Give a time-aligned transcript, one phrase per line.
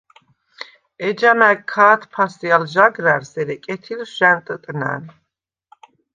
[1.07, 5.03] ეჯამა̈გ ქა̄თფასე ალ ჟაგრა̈რს, ერე კეთილშვ ჟ’ა̈ნტჷტნა̈ნ.